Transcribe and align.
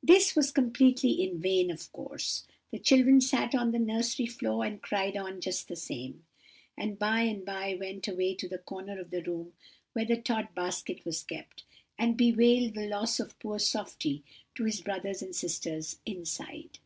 "This 0.00 0.36
was 0.36 0.52
completely 0.52 1.24
in 1.24 1.40
vain, 1.40 1.72
of 1.72 1.90
course. 1.90 2.46
The 2.70 2.78
children 2.78 3.20
sat 3.20 3.52
on 3.52 3.72
the 3.72 3.80
nursery 3.80 4.26
floor 4.26 4.64
and 4.64 4.80
cried 4.80 5.16
on 5.16 5.40
just 5.40 5.66
the 5.66 5.74
same; 5.74 6.24
and 6.78 6.96
by 7.00 7.22
and 7.22 7.44
by 7.44 7.74
went 7.74 8.06
away 8.06 8.36
to 8.36 8.48
the 8.48 8.58
corner 8.60 9.00
of 9.00 9.10
the 9.10 9.24
room 9.24 9.54
where 9.92 10.04
the 10.04 10.18
Tod 10.22 10.54
basket 10.54 11.04
was 11.04 11.24
kept, 11.24 11.64
and 11.98 12.16
bewailed 12.16 12.74
the 12.74 12.86
loss 12.86 13.18
of 13.18 13.36
poor 13.40 13.58
'Softy' 13.58 14.22
to 14.54 14.62
his 14.62 14.82
brothers 14.82 15.20
and 15.20 15.34
sisters 15.34 15.98
inside. 16.06 16.78